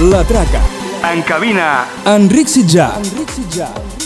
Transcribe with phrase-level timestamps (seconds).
[0.00, 0.62] La Traca.
[1.12, 3.02] En cabina, Enric Sitjar.
[3.04, 3.99] Enric Sitjar.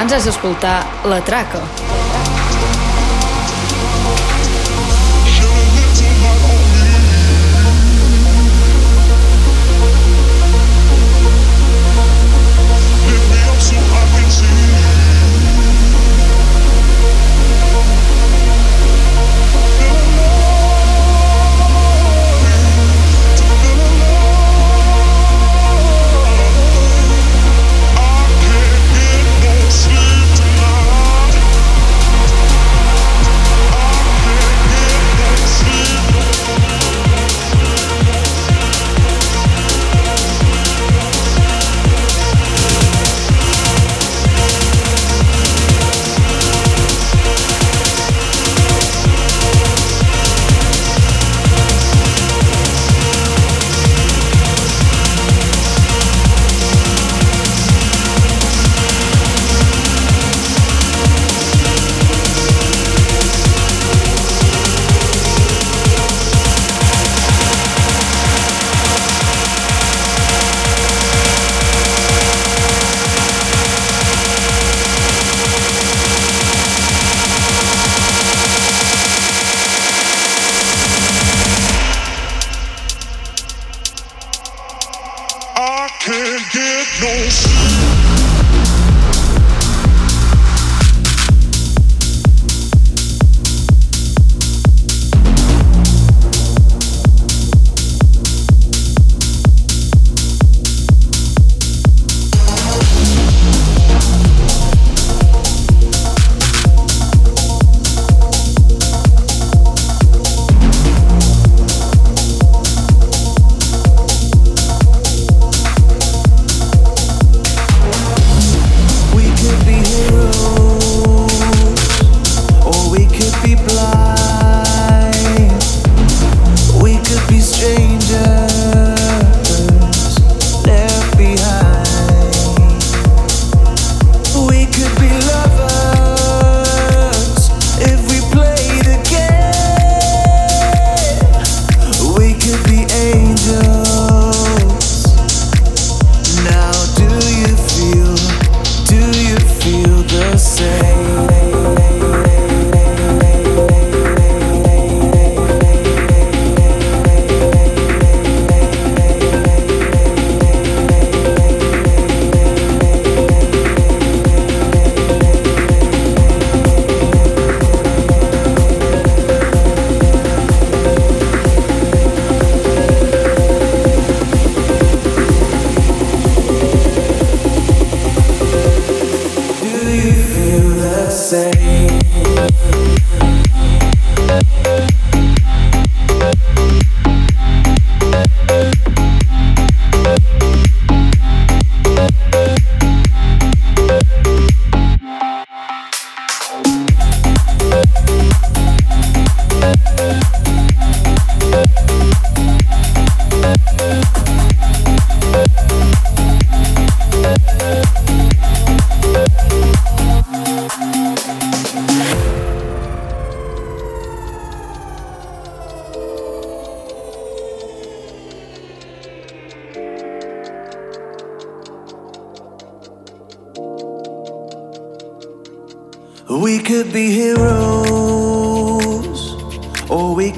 [0.00, 1.79] Abans has d'escoltar La Traca.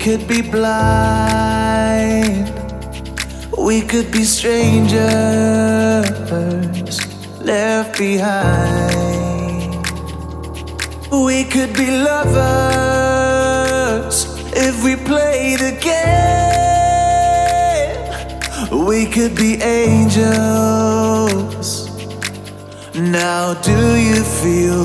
[0.03, 2.51] could be blind,
[3.57, 4.99] we could be strangers
[7.41, 9.73] left behind.
[11.13, 12.35] We could be lovers
[14.57, 16.03] if we played the game.
[18.87, 20.27] We could be angels.
[22.97, 24.85] Now, do you feel,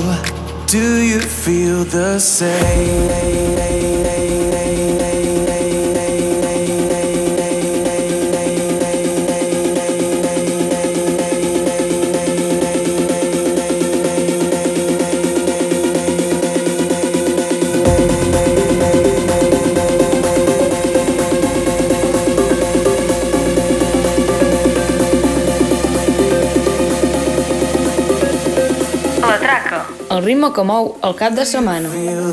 [0.66, 3.47] do you feel the same?
[30.58, 31.88] que mou el cap de setmana.
[31.94, 32.32] Feel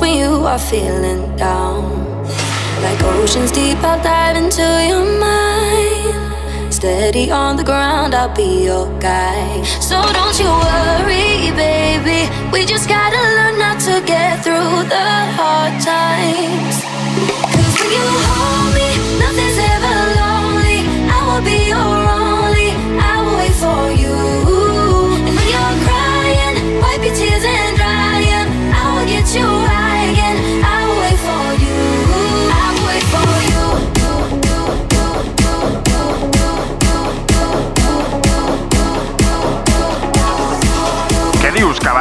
[0.00, 1.82] when you are feeling down.
[2.82, 6.72] Like oceans deep, I'll dive into your mind.
[6.72, 9.66] Steady on the ground, I'll be your guide.
[9.82, 12.30] So don't you worry, baby.
[12.52, 15.57] We just gotta learn not to get through the hard.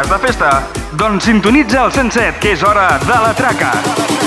[0.08, 0.50] estàs de festa?
[0.94, 3.74] Doncs sintonitza el 107, que és hora de la traca.
[3.76, 4.27] La traca.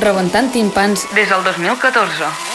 [0.00, 2.50] rebentant timpans des del 2014.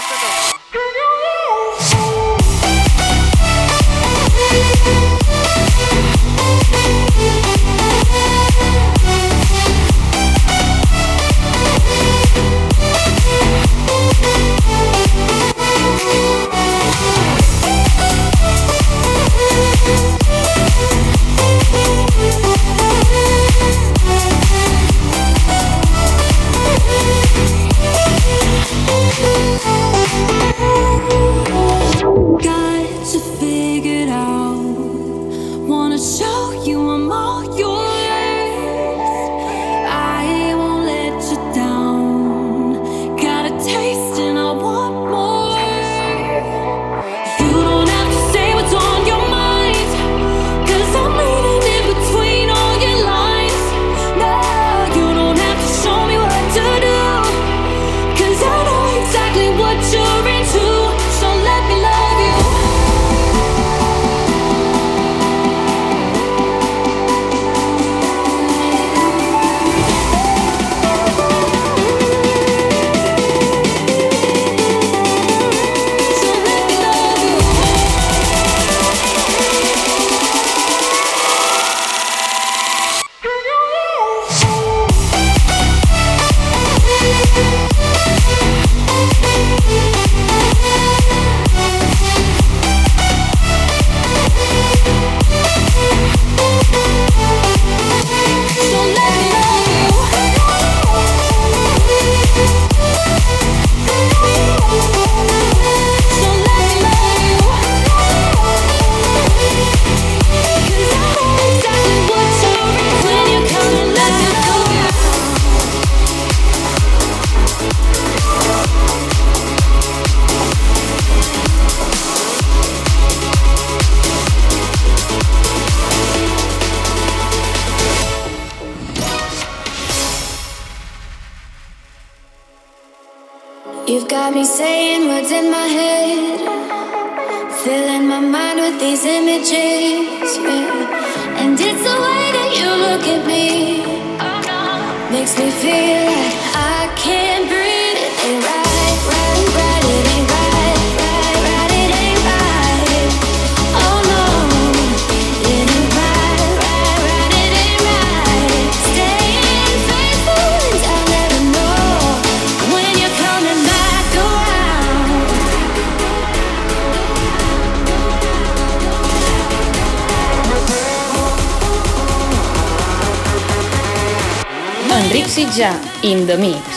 [176.05, 176.74] In the mix.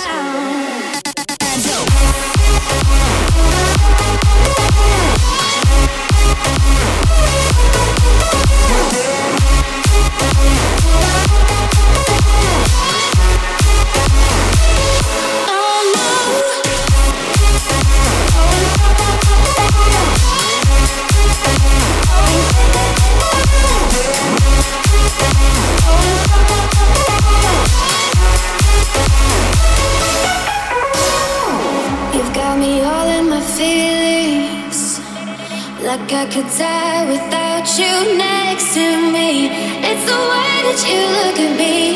[36.21, 39.55] I could die without you next to me.
[39.87, 41.95] It's the way that you look at me.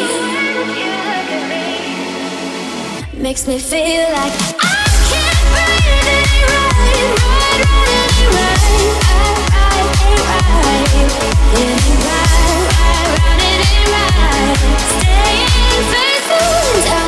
[3.20, 6.06] Makes me feel like I can't breathe.
[6.06, 6.86] It ain't right,
[7.66, 8.62] right, right.
[9.82, 10.86] Ain't right, right, right.
[11.58, 12.30] It ain't right,
[12.78, 13.42] right, right.
[13.42, 14.62] It ain't right.
[15.02, 17.01] Staying faithful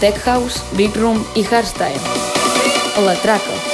[0.00, 2.00] Tech House, Big Room i Hardstyle.
[3.04, 3.70] La Traca.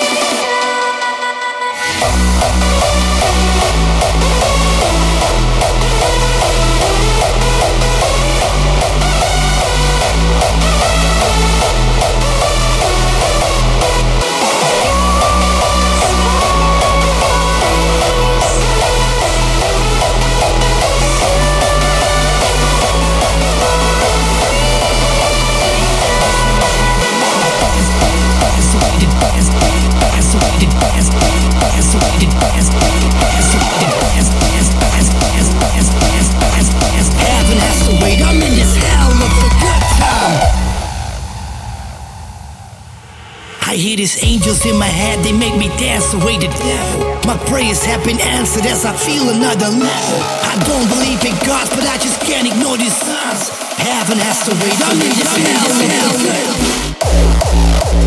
[43.77, 47.13] I hear these angels in my head, they make me dance away the devil.
[47.27, 50.19] My prayers have been answered as I feel another level.
[50.49, 53.51] I don't believe in God, but I just can't ignore these signs.
[53.77, 56.86] Heaven has to wait, I'm in this hell
[57.59, 58.07] of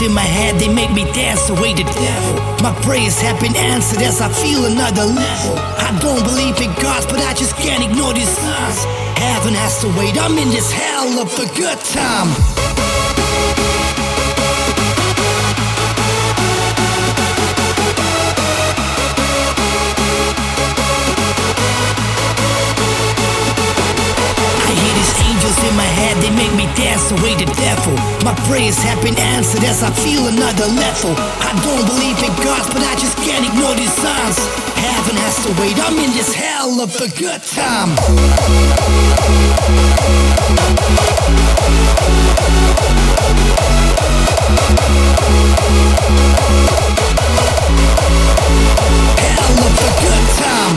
[0.00, 2.34] In my head, they make me dance away the devil.
[2.62, 5.58] My prayers have been answered as I feel another level.
[5.58, 8.84] I don't believe in God, but I just can't ignore these signs.
[9.18, 12.61] Heaven has to wait, I'm in this hell of a good time.
[27.10, 27.94] The devil.
[28.24, 31.14] My prayers have been answered as I feel another level.
[31.18, 34.38] I don't believe in God, but I just can't ignore these signs.
[34.76, 37.96] Heaven has to wait, I'm in this hell of a good time.
[49.18, 50.76] Hell of a good time.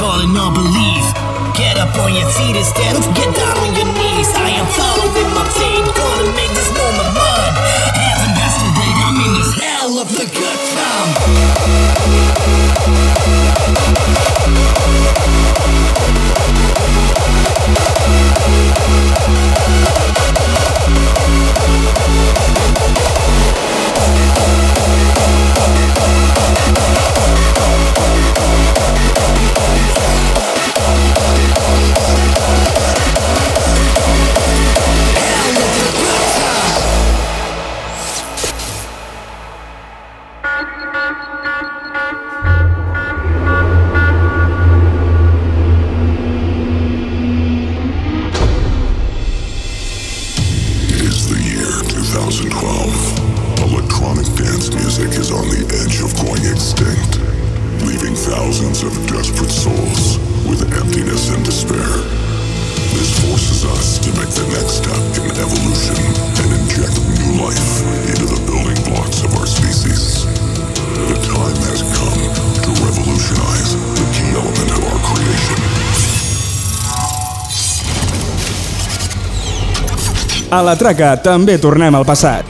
[0.00, 1.04] Calling unbelief.
[1.52, 4.32] Get up on your feet instead of get down on your knees.
[4.32, 5.09] I am following
[80.70, 82.49] la traca també tornem al passat.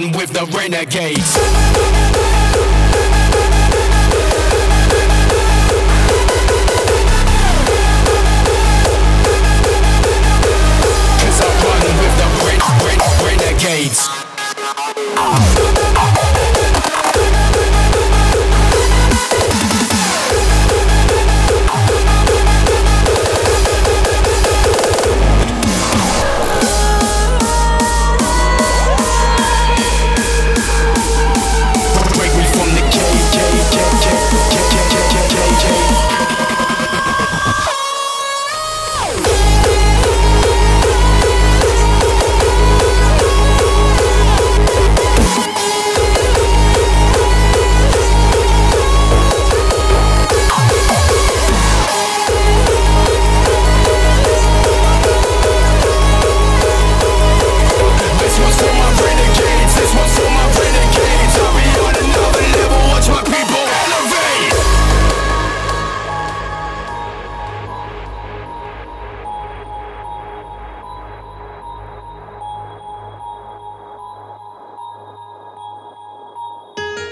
[0.00, 1.45] one with the renegades.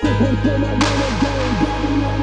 [0.05, 2.14] Stick on my game again.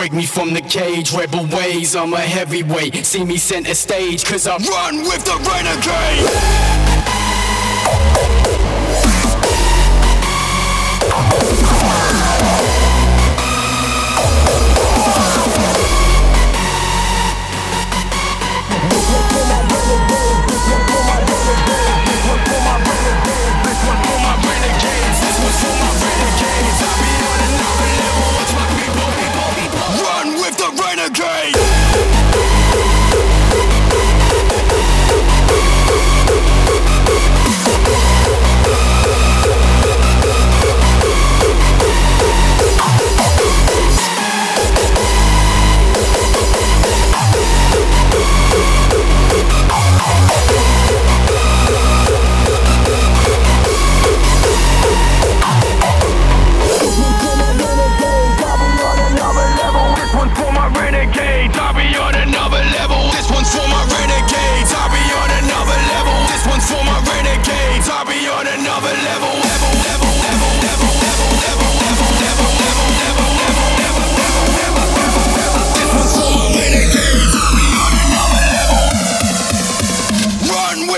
[0.00, 3.04] Break me from the cage, rebel ways, I'm a heavyweight.
[3.04, 6.79] See me center stage, cause I run with the renegade.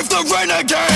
[0.03, 0.92] The the renegade.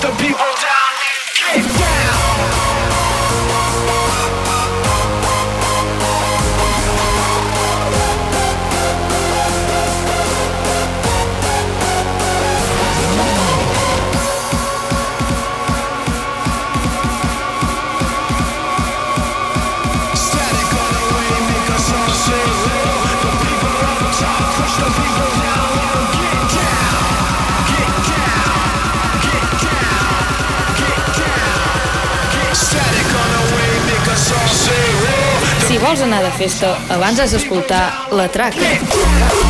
[0.00, 0.47] the people.
[35.88, 36.74] Vols anar de festa?
[36.92, 37.80] Abans has d'escoltar
[38.12, 39.47] La Traca.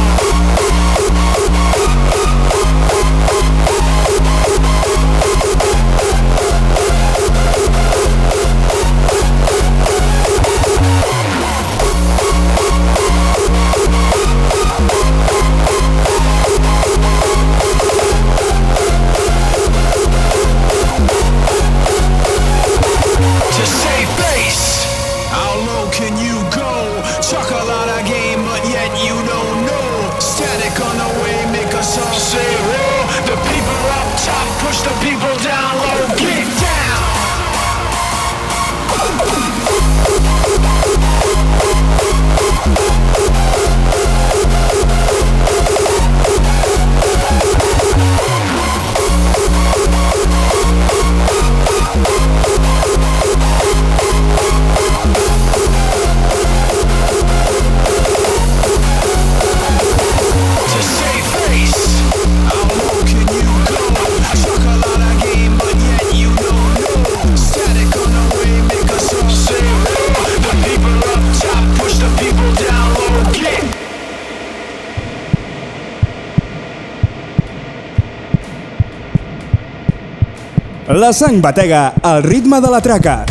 [80.98, 83.24] La sang batega al ritme de la traca.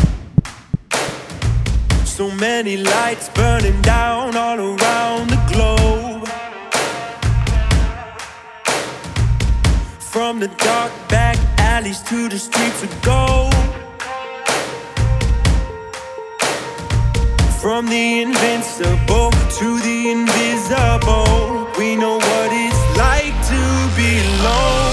[2.05, 6.26] So many lights burning down all around the globe.
[9.99, 13.53] From the dark back alleys to the streets of gold.
[17.61, 23.61] From the invincible to the invisible, we know what it's like to
[23.97, 24.87] be alone.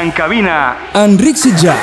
[0.02, 1.76] En cabina, Enric Sitjar.